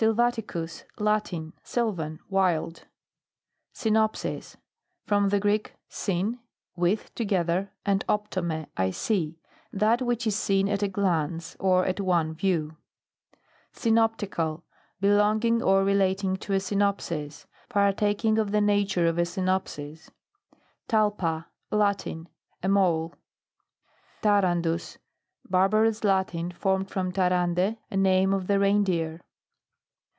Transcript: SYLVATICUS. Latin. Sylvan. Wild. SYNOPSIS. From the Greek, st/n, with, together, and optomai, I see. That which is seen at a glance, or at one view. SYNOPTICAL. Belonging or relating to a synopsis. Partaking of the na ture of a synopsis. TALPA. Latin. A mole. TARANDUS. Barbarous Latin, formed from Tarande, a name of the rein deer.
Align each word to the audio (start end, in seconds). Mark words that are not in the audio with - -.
SYLVATICUS. 0.00 0.84
Latin. 1.00 1.54
Sylvan. 1.64 2.20
Wild. 2.28 2.86
SYNOPSIS. 3.72 4.56
From 5.04 5.30
the 5.30 5.40
Greek, 5.40 5.74
st/n, 5.88 6.38
with, 6.76 7.12
together, 7.16 7.72
and 7.84 8.06
optomai, 8.06 8.66
I 8.76 8.92
see. 8.92 9.40
That 9.72 10.00
which 10.00 10.24
is 10.24 10.36
seen 10.36 10.68
at 10.68 10.84
a 10.84 10.88
glance, 10.88 11.56
or 11.58 11.84
at 11.84 11.98
one 12.00 12.32
view. 12.32 12.76
SYNOPTICAL. 13.72 14.62
Belonging 15.00 15.64
or 15.64 15.82
relating 15.82 16.36
to 16.36 16.52
a 16.52 16.60
synopsis. 16.60 17.48
Partaking 17.68 18.38
of 18.38 18.52
the 18.52 18.60
na 18.60 18.84
ture 18.88 19.06
of 19.08 19.18
a 19.18 19.24
synopsis. 19.24 20.12
TALPA. 20.86 21.46
Latin. 21.72 22.28
A 22.62 22.68
mole. 22.68 23.14
TARANDUS. 24.22 24.98
Barbarous 25.46 26.04
Latin, 26.04 26.52
formed 26.52 26.88
from 26.88 27.10
Tarande, 27.10 27.78
a 27.90 27.96
name 27.96 28.32
of 28.32 28.46
the 28.46 28.60
rein 28.60 28.84
deer. 28.84 29.22